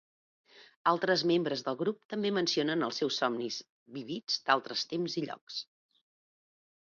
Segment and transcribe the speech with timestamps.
[0.91, 3.57] Altres membres del grup també mencionen els seus somnis
[3.97, 5.59] vívids d'altres temps i llocs.